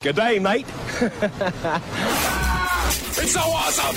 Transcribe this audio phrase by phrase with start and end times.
[0.00, 0.64] Good day, mate.
[3.20, 3.96] It's so awesome!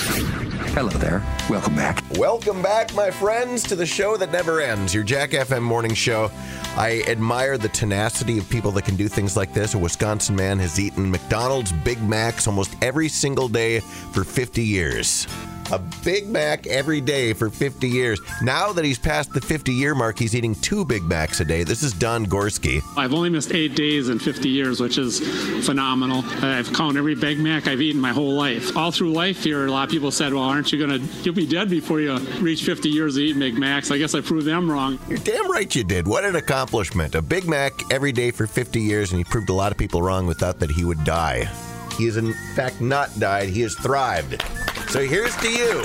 [0.74, 1.24] Hello there.
[1.48, 2.04] Welcome back.
[2.18, 6.32] Welcome back, my friends, to the show that never ends, your Jack FM morning show.
[6.76, 9.76] I admire the tenacity of people that can do things like this.
[9.76, 15.28] A Wisconsin man has eaten McDonald's Big Macs almost every single day for 50 years.
[15.72, 18.20] A Big Mac every day for 50 years.
[18.42, 21.64] Now that he's past the 50 year mark, he's eating two Big Macs a day.
[21.64, 22.82] This is Don Gorski.
[22.98, 25.20] I've only missed eight days in 50 years, which is
[25.66, 26.24] phenomenal.
[26.44, 28.76] I've counted every Big Mac I've eaten my whole life.
[28.76, 31.36] All through life here, a lot of people said, well, aren't you going to, you'll
[31.36, 33.92] be dead before you reach 50 years of eating Big Macs.
[33.92, 35.00] I guess I proved them wrong.
[35.08, 36.08] You're damn right you did.
[36.08, 37.16] What an accomplishment.
[37.16, 40.02] A Big Mac every day for 50 years, and he proved a lot of people
[40.02, 41.50] wrong with that, that he would die.
[41.98, 43.50] He has, in fact, not died.
[43.50, 44.44] He has thrived.
[44.92, 45.82] So here's to you,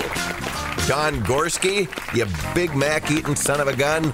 [0.85, 4.11] Don Gorski, you Big Mac eating son of a gun.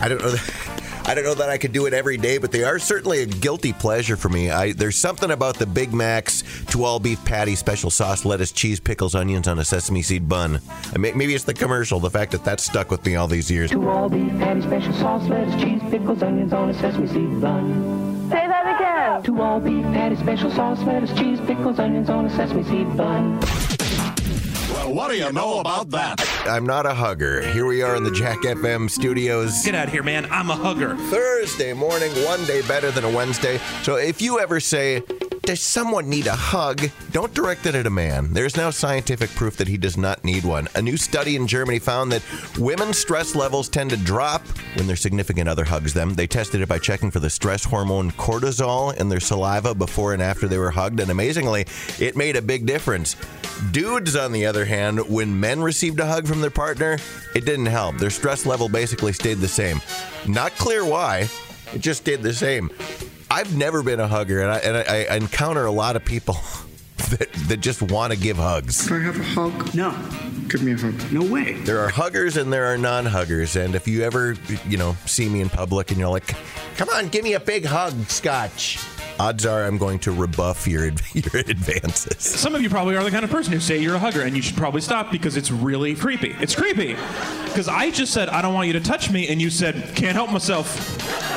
[0.00, 0.30] I don't know.
[0.30, 3.20] That, I don't know that I could do it every day, but they are certainly
[3.20, 4.50] a guilty pleasure for me.
[4.50, 8.80] I, there's something about the Big Macs, two all beef patty, special sauce, lettuce, cheese,
[8.80, 10.62] pickles, onions on a sesame seed bun.
[10.94, 13.50] I may, maybe it's the commercial, the fact that that's stuck with me all these
[13.50, 13.70] years.
[13.70, 18.30] Two all beef patty, special sauce, lettuce, cheese, pickles, onions on a sesame seed bun.
[18.30, 19.22] Say that again.
[19.24, 23.81] Two all beef patty, special sauce, lettuce, cheese, pickles, onions on a sesame seed bun.
[24.82, 26.20] Well, what do you know about that?
[26.44, 27.40] I'm not a hugger.
[27.52, 29.64] Here we are in the Jack FM studios.
[29.64, 30.26] Get out of here, man.
[30.28, 30.96] I'm a hugger.
[31.08, 33.58] Thursday morning, one day better than a Wednesday.
[33.84, 35.04] So if you ever say,
[35.42, 36.88] does someone need a hug?
[37.10, 38.32] Don't direct it at a man.
[38.32, 40.68] There's now scientific proof that he does not need one.
[40.76, 42.22] A new study in Germany found that
[42.58, 46.14] women's stress levels tend to drop when their significant other hugs them.
[46.14, 50.22] They tested it by checking for the stress hormone cortisol in their saliva before and
[50.22, 51.66] after they were hugged, and amazingly,
[51.98, 53.16] it made a big difference.
[53.72, 56.98] Dudes, on the other hand, when men received a hug from their partner,
[57.34, 57.98] it didn't help.
[57.98, 59.80] Their stress level basically stayed the same.
[60.28, 61.28] Not clear why,
[61.74, 62.70] it just stayed the same.
[63.32, 66.34] I've never been a hugger, and I, and I, I encounter a lot of people
[67.10, 68.86] that, that just want to give hugs.
[68.86, 69.74] Can I have a hug?
[69.74, 69.90] No.
[70.48, 71.10] Give me a hug.
[71.10, 71.54] No way.
[71.54, 73.56] There are huggers and there are non huggers.
[73.56, 74.36] And if you ever,
[74.68, 76.34] you know, see me in public and you're like,
[76.76, 78.78] come on, give me a big hug, Scotch,
[79.18, 80.84] odds are I'm going to rebuff your,
[81.14, 82.22] your advances.
[82.22, 84.36] Some of you probably are the kind of person who say you're a hugger, and
[84.36, 86.36] you should probably stop because it's really creepy.
[86.38, 86.96] It's creepy.
[87.44, 90.14] Because I just said, I don't want you to touch me, and you said, can't
[90.14, 91.31] help myself.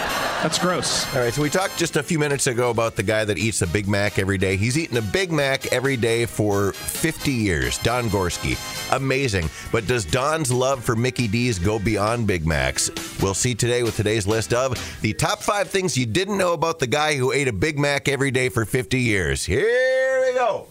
[0.46, 1.12] That's gross.
[1.16, 3.64] All right, so we talked just a few minutes ago about the guy that eats
[3.64, 4.58] a Big Mac every day.
[4.58, 7.80] He's eaten a Big Mac every day for 50 years.
[7.80, 8.56] Don Gorski.
[8.96, 9.50] Amazing.
[9.72, 12.92] But does Don's love for Mickey D's go beyond Big Macs?
[13.24, 16.78] We'll see today with today's list of the top five things you didn't know about
[16.78, 19.44] the guy who ate a Big Mac every day for 50 years.
[19.44, 20.68] Here we go.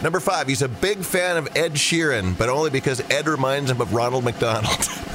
[0.00, 3.80] Number five, he's a big fan of Ed Sheeran, but only because Ed reminds him
[3.80, 4.78] of Ronald McDonald.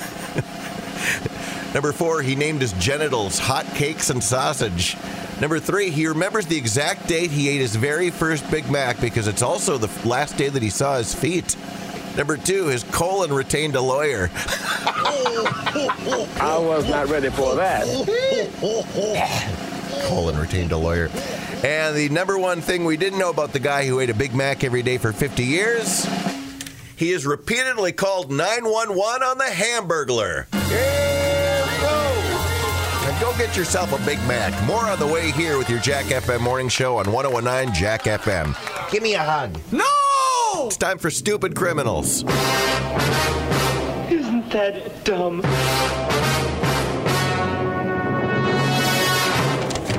[1.75, 4.95] Number four, he named his genitals hot cakes and sausage.
[5.41, 9.27] Number three, he remembers the exact date he ate his very first Big Mac because
[9.27, 11.57] it's also the last day that he saw his feet.
[12.15, 14.29] Number two, his colon retained a lawyer.
[16.39, 17.85] I was not ready for that.
[20.07, 21.09] colon retained a lawyer.
[21.61, 24.33] And the number one thing we didn't know about the guy who ate a Big
[24.33, 26.07] Mac every day for 50 years,
[26.95, 30.45] he has repeatedly called 911 on the Hamburglar.
[30.69, 31.24] Here we go.
[33.15, 34.51] Now go get yourself a Big Mac.
[34.67, 38.53] More on the way here with your Jack FM morning show on 1019 Jack FM.
[38.91, 39.57] Give me a hug.
[39.71, 40.67] No!
[40.67, 42.23] It's time for Stupid Criminals.
[44.11, 45.41] Isn't that dumb?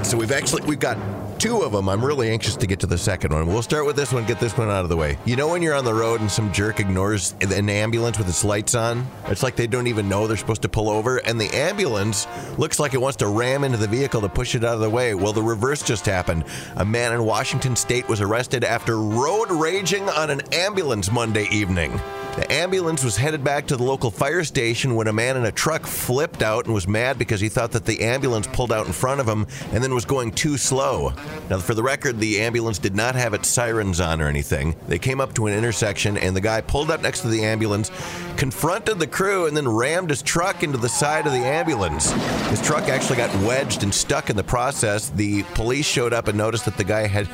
[0.05, 0.99] So we've actually we've got
[1.39, 1.89] two of them.
[1.89, 3.47] I'm really anxious to get to the second one.
[3.47, 5.19] We'll start with this one, get this one out of the way.
[5.25, 8.45] You know when you're on the road and some jerk ignores an ambulance with its
[8.45, 9.07] lights on?
[9.27, 12.27] It's like they don't even know they're supposed to pull over, and the ambulance
[12.59, 14.91] looks like it wants to ram into the vehicle to push it out of the
[14.91, 15.15] way.
[15.15, 16.45] Well, the reverse just happened.
[16.77, 22.01] A man in Washington state was arrested after road raging on an ambulance Monday evening.
[22.37, 25.51] The ambulance was headed back to the local fire station when a man in a
[25.51, 28.93] truck flipped out and was mad because he thought that the ambulance pulled out in
[28.93, 31.15] front of him and then was going too slow.
[31.49, 34.77] Now, for the record, the ambulance did not have its sirens on or anything.
[34.87, 37.91] They came up to an intersection and the guy pulled up next to the ambulance,
[38.37, 42.11] confronted the crew, and then rammed his truck into the side of the ambulance.
[42.51, 45.09] His truck actually got wedged and stuck in the process.
[45.09, 47.31] The police showed up and noticed that the guy had.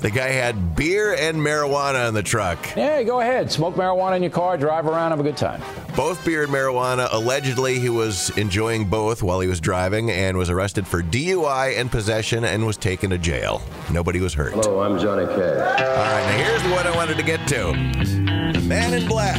[0.00, 2.58] The guy had beer and marijuana in the truck.
[2.76, 3.50] Yeah, go ahead.
[3.50, 5.62] Smoke marijuana in your car, drive around, have a good time.
[5.96, 7.08] Both beer and marijuana.
[7.12, 11.90] Allegedly, he was enjoying both while he was driving and was arrested for DUI and
[11.90, 13.62] possession and was taken to jail.
[13.90, 14.52] Nobody was hurt.
[14.52, 15.80] Hello, I'm Johnny Cash.
[15.80, 17.72] All right, now here's what I wanted to get to.
[18.52, 19.36] The Man in Black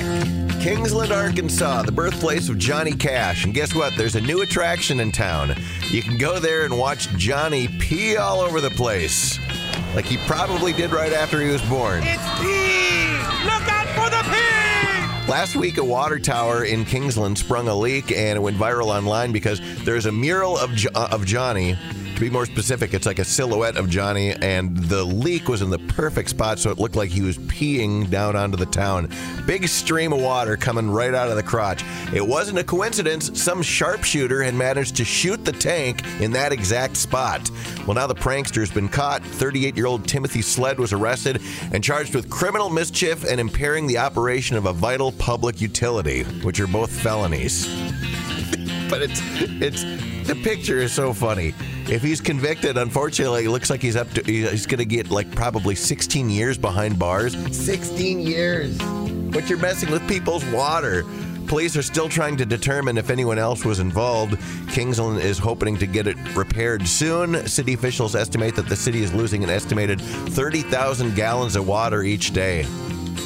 [0.68, 3.46] Kingsland, Arkansas, the birthplace of Johnny Cash.
[3.46, 3.96] And guess what?
[3.96, 5.56] There's a new attraction in town.
[5.92, 9.40] You can go there and watch Johnny pee all over the place.
[9.96, 12.02] Like he probably did right after he was born.
[12.04, 13.18] It's pee!
[13.46, 15.32] Look out for the pee!
[15.32, 19.32] Last week, a water tower in Kingsland sprung a leak and it went viral online
[19.32, 21.78] because there's a mural of, jo- uh, of Johnny.
[22.18, 25.70] To be more specific, it's like a silhouette of Johnny, and the leak was in
[25.70, 29.12] the perfect spot, so it looked like he was peeing down onto the town.
[29.46, 31.84] Big stream of water coming right out of the crotch.
[32.12, 33.40] It wasn't a coincidence.
[33.40, 37.52] Some sharpshooter had managed to shoot the tank in that exact spot.
[37.86, 39.24] Well, now the prankster's been caught.
[39.24, 41.40] 38 year old Timothy Sled was arrested
[41.72, 46.60] and charged with criminal mischief and impairing the operation of a vital public utility, which
[46.60, 47.68] are both felonies.
[48.90, 49.22] but it's
[49.62, 49.84] it's
[50.28, 51.54] the picture is so funny.
[51.90, 55.30] If he's convicted, unfortunately, it looks like he's up to he's going to get like
[55.32, 57.36] probably 16 years behind bars.
[57.56, 58.78] 16 years.
[59.32, 61.04] But you're messing with people's water.
[61.48, 64.38] Police are still trying to determine if anyone else was involved.
[64.70, 67.48] Kingsland is hoping to get it repaired soon.
[67.48, 72.32] City officials estimate that the city is losing an estimated 30,000 gallons of water each
[72.34, 72.66] day.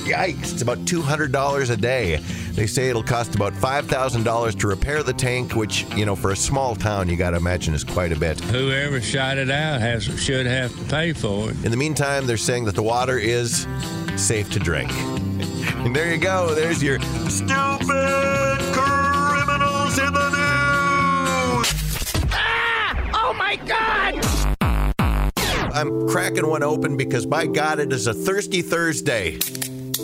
[0.05, 2.17] Yikes, it's about $200 a day.
[2.53, 6.35] They say it'll cost about $5,000 to repair the tank, which, you know, for a
[6.35, 8.39] small town, you got to imagine is quite a bit.
[8.41, 11.63] Whoever shot it out has should have to pay for it.
[11.63, 13.67] In the meantime, they're saying that the water is
[14.17, 14.91] safe to drink.
[14.91, 16.53] And there you go.
[16.55, 16.99] There's your
[17.29, 21.73] stupid criminals in the news.
[22.31, 23.11] Ah!
[23.13, 24.19] Oh my god!
[25.73, 29.39] I'm cracking one open because, by God, it is a thirsty Thursday.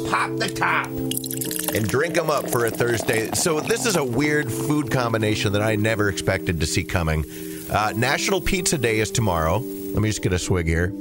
[0.10, 3.30] Pop the top and drink them up for a Thursday.
[3.34, 7.26] So, this is a weird food combination that I never expected to see coming.
[7.70, 9.60] Uh, National Pizza Day is tomorrow.
[9.60, 10.94] Let me just get a swig here.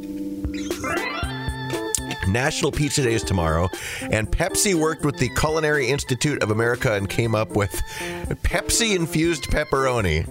[2.29, 3.69] National Pizza Day is tomorrow,
[4.11, 7.71] and Pepsi worked with the Culinary Institute of America and came up with
[8.43, 10.27] Pepsi infused pepperoni.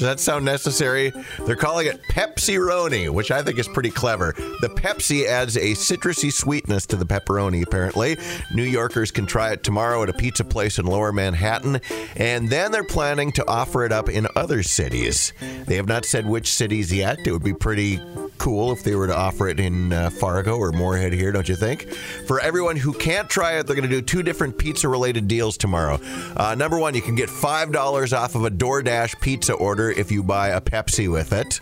[0.00, 1.12] Does that sound necessary?
[1.40, 4.32] They're calling it Pepsi Roni, which I think is pretty clever.
[4.62, 8.16] The Pepsi adds a citrusy sweetness to the pepperoni, apparently.
[8.54, 11.82] New Yorkers can try it tomorrow at a pizza place in lower Manhattan,
[12.16, 15.34] and then they're planning to offer it up in other cities.
[15.66, 17.18] They have not said which cities yet.
[17.26, 18.00] It would be pretty
[18.40, 21.54] cool if they were to offer it in uh, Fargo or Moorhead here, don't you
[21.54, 21.92] think?
[22.26, 25.58] For everyone who can't try it, they're going to do two different pizza related deals
[25.58, 26.00] tomorrow.
[26.36, 30.22] Uh, number one, you can get $5 off of a DoorDash pizza order if you
[30.22, 31.60] buy a Pepsi with it.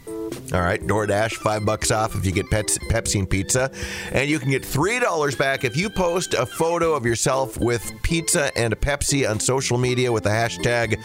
[0.52, 3.70] All right, DoorDash, five bucks off if you get Pepsi and pizza.
[4.12, 8.56] And you can get $3 back if you post a photo of yourself with pizza
[8.56, 10.98] and a Pepsi on social media with the hashtag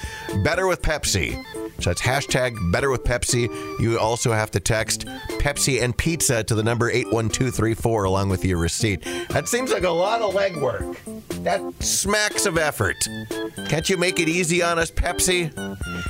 [0.43, 1.43] Better with Pepsi.
[1.79, 3.49] So that's hashtag Better with Pepsi.
[3.79, 5.05] You also have to text
[5.39, 9.03] Pepsi and pizza to the number 81234 along with your receipt.
[9.29, 10.95] That seems like a lot of legwork.
[11.43, 12.95] That smacks of effort.
[13.67, 15.51] Can't you make it easy on us, Pepsi?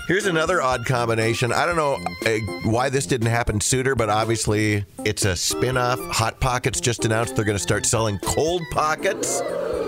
[0.08, 1.52] Here's another odd combination.
[1.52, 6.00] I don't know uh, why this didn't happen sooner, but obviously it's a spin off.
[6.12, 9.42] Hot Pockets just announced they're going to start selling cold pockets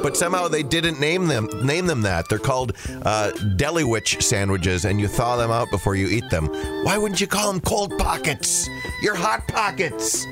[0.06, 2.30] but somehow they didn't name them name them that.
[2.30, 6.46] They're called uh, Deliwich sandwiches, and you thaw them out before you eat them.
[6.84, 8.70] Why wouldn't you call them cold pockets?
[9.02, 10.24] You're hot pockets.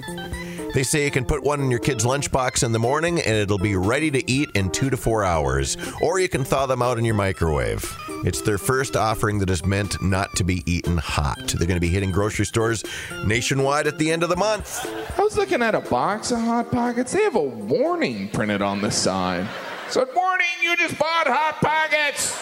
[0.76, 3.58] They say you can put one in your kid's lunchbox in the morning and it'll
[3.58, 5.76] be ready to eat in two to four hours.
[6.02, 7.84] Or you can thaw them out in your microwave.
[8.24, 11.56] It's their first offering that is meant not to be eaten hot.
[11.58, 12.86] They're going to be hitting grocery stores
[13.26, 14.86] nationwide at the end of the month.
[15.20, 17.12] I was looking at a box of Hot Pockets.
[17.12, 19.46] They have a warning printed on the side.
[19.90, 22.42] Said, Warning, you just bought Hot Pockets.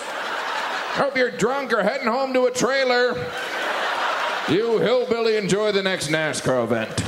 [0.93, 3.15] Hope you're drunk or heading home to a trailer.
[4.49, 7.01] You hillbilly enjoy the next NASCAR event.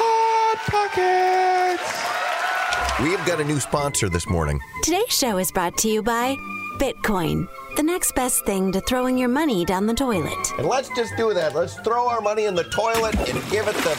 [0.00, 3.02] Hot Pockets.
[3.02, 4.60] We've got a new sponsor this morning.
[4.82, 6.36] Today's show is brought to you by
[6.78, 10.52] Bitcoin, the next best thing to throwing your money down the toilet.
[10.58, 11.52] And let's just do that.
[11.52, 13.96] Let's throw our money in the toilet and give it the.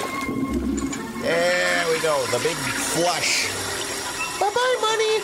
[1.22, 3.50] There we go, the big flush.
[4.40, 5.20] Bye bye, money.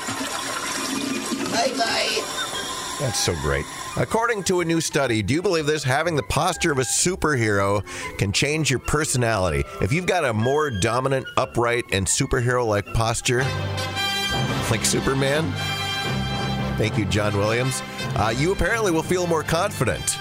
[1.50, 2.98] Bye bye.
[3.00, 3.66] That's so great.
[3.96, 5.82] According to a new study, do you believe this?
[5.82, 7.86] Having the posture of a superhero
[8.18, 9.64] can change your personality.
[9.82, 13.44] If you've got a more dominant, upright, and superhero like posture,
[14.70, 15.54] like Superman,
[16.77, 17.82] thank you, John Williams,
[18.15, 20.17] uh, you apparently will feel more confident.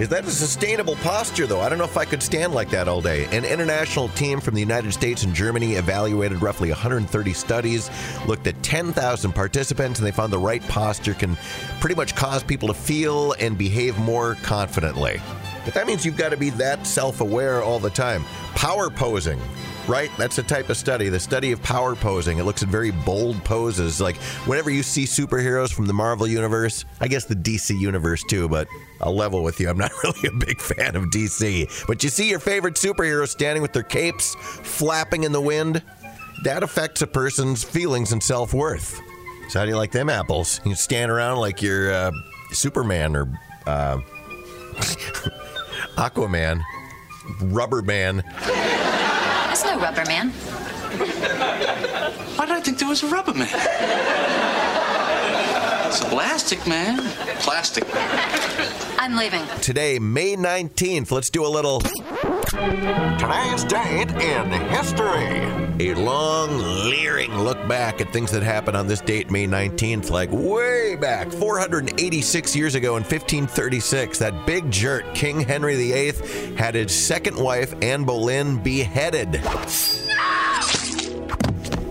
[0.00, 1.60] Is that a sustainable posture, though?
[1.60, 3.26] I don't know if I could stand like that all day.
[3.26, 7.90] An international team from the United States and Germany evaluated roughly 130 studies,
[8.26, 11.36] looked at 10,000 participants, and they found the right posture can
[11.78, 15.22] pretty much cause people to feel and behave more confidently.
[15.64, 18.24] But that means you've got to be that self aware all the time.
[18.56, 19.40] Power posing.
[19.86, 20.10] Right?
[20.16, 22.38] That's a type of study, the study of power posing.
[22.38, 24.00] It looks at very bold poses.
[24.00, 28.48] Like whenever you see superheroes from the Marvel universe, I guess the DC universe too,
[28.48, 28.68] but
[29.00, 29.68] I'll level with you.
[29.68, 31.86] I'm not really a big fan of DC.
[31.86, 35.82] But you see your favorite superheroes standing with their capes flapping in the wind,
[36.42, 39.00] that affects a person's feelings and self worth.
[39.48, 40.60] So, how do you like them apples?
[40.64, 42.12] You stand around like you're uh,
[42.50, 43.28] Superman or
[43.66, 43.98] uh,
[45.96, 46.62] Aquaman,
[47.40, 48.22] Rubber Man.
[49.74, 50.30] There's rubber man.
[52.36, 53.48] Why did I think there was a rubber man?
[55.88, 56.98] It's a plastic man.
[57.40, 57.84] Plastic.
[59.00, 59.44] I'm leaving.
[59.60, 61.80] Today, May 19th, let's do a little.
[61.80, 65.42] Today's date in history.
[65.80, 66.56] A long,
[67.44, 72.56] look back at things that happened on this date, May 19th, like way back, 486
[72.56, 74.18] years ago in 1536.
[74.18, 79.42] That big jerk, King Henry VIII, had his second wife, Anne Boleyn, beheaded.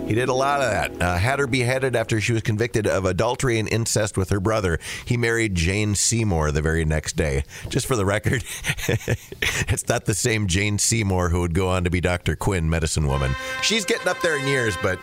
[0.08, 1.02] He did a lot of that.
[1.02, 4.80] Uh, had her beheaded after she was convicted of adultery and incest with her brother.
[5.06, 7.46] He married Jane Seymour the very next day.
[7.70, 8.44] Just for the record,
[8.88, 12.36] it's not the same Jane Seymour who would go on to be Dr.
[12.36, 13.36] Quinn, medicine woman.
[13.62, 15.00] She's getting up there in years, but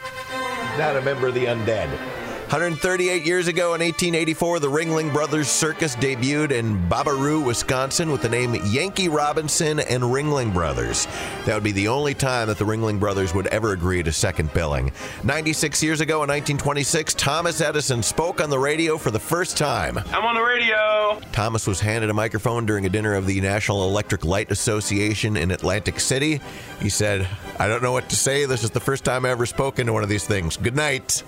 [0.78, 2.19] not a member of the undead.
[2.50, 8.28] 138 years ago in 1884, the Ringling Brothers Circus debuted in Baraboo, Wisconsin with the
[8.28, 11.06] name Yankee Robinson and Ringling Brothers.
[11.46, 14.52] That would be the only time that the Ringling Brothers would ever agree to second
[14.52, 14.90] billing.
[15.22, 19.98] 96 years ago in 1926, Thomas Edison spoke on the radio for the first time.
[20.08, 21.20] I'm on the radio.
[21.30, 25.52] Thomas was handed a microphone during a dinner of the National Electric Light Association in
[25.52, 26.40] Atlantic City.
[26.80, 27.28] He said,
[27.60, 28.44] I don't know what to say.
[28.44, 30.56] This is the first time I ever spoken to one of these things.
[30.56, 31.22] Good night.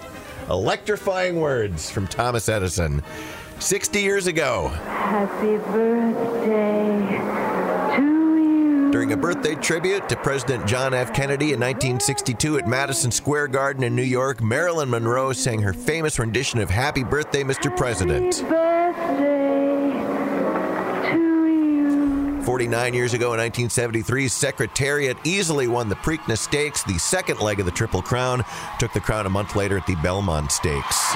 [0.48, 3.02] Electrifying words from Thomas Edison.
[3.58, 7.16] 60 years ago, Happy birthday
[7.96, 8.90] to you.
[8.90, 11.12] during a birthday tribute to President John F.
[11.14, 16.18] Kennedy in 1962 at Madison Square Garden in New York, Marilyn Monroe sang her famous
[16.18, 17.74] rendition of Happy Birthday, Mr.
[17.76, 18.40] President.
[18.42, 18.71] Birthday
[22.44, 27.66] 49 years ago in 1973, Secretariat easily won the Preakness Stakes, the second leg of
[27.66, 28.44] the Triple Crown.
[28.78, 31.12] Took the crown a month later at the Belmont Stakes.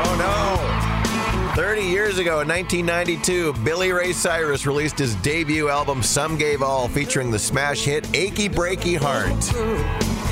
[0.00, 1.54] Oh no!
[1.54, 6.88] 30 years ago in 1992, Billy Ray Cyrus released his debut album Some Gave All,
[6.88, 10.27] featuring the smash hit Achy Breaky Heart.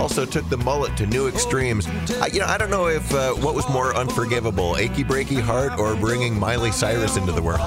[0.00, 1.86] Also took the mullet to new extremes.
[2.20, 5.78] I, you know, I don't know if uh, what was more unforgivable, Achy Breaky Heart
[5.78, 7.60] or bringing Miley Cyrus into the world.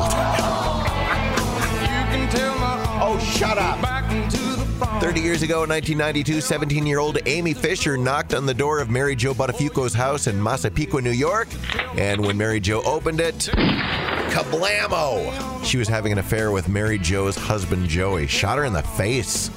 [3.06, 3.80] oh, shut up!
[5.00, 8.90] 30 years ago in 1992, 17 year old Amy Fisher knocked on the door of
[8.90, 11.48] Mary Jo Buttafuoco's house in Massapequa, New York.
[11.98, 13.50] And when Mary Jo opened it,
[14.32, 15.64] kablamo!
[15.64, 18.28] She was having an affair with Mary Jo's husband, Joey.
[18.28, 19.50] Shot her in the face.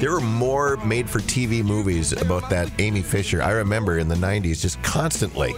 [0.00, 3.42] There were more made for TV movies about that Amy Fisher.
[3.42, 5.54] I remember in the 90s just constantly.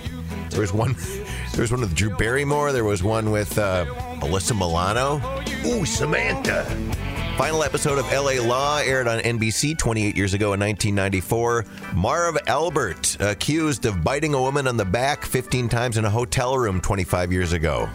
[0.49, 0.97] There was one
[1.53, 3.85] there was one with Drew Barrymore, there was one with uh,
[4.21, 5.21] Alyssa Milano.
[5.67, 6.65] Ooh, Samantha.
[7.37, 11.67] Final episode of LA Law aired on NBC 28 years ago in 1994.
[11.95, 16.57] Marv Albert accused of biting a woman on the back 15 times in a hotel
[16.57, 17.91] room 25 years ago.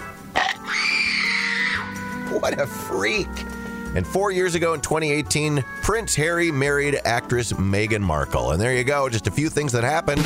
[2.29, 3.27] What a freak.
[3.95, 8.51] And four years ago in 2018, Prince Harry married actress Meghan Markle.
[8.51, 10.21] And there you go, just a few things that happened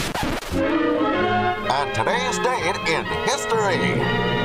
[1.70, 4.38] on today's date in history.